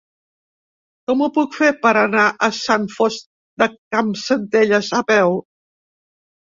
[1.11, 3.31] Com ho puc fer per anar a Sant Fost
[3.65, 5.41] de Campsentelles a peu?